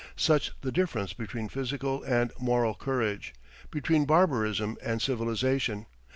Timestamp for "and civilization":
4.81-5.85